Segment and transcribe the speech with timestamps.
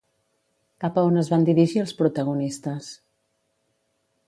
[0.83, 2.91] Cap a on es van dirigir els protagonistes?